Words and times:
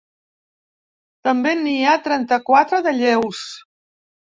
També 1.29 1.55
n’hi 1.61 1.77
ha 1.85 1.95
trenta-quatre 2.11 2.85
de 2.91 2.99
lleus. 3.05 3.49